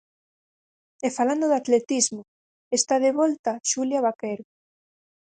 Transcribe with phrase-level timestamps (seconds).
[1.07, 2.21] E falando de atletismo,
[2.79, 4.45] está de volta Xulia Vaquero.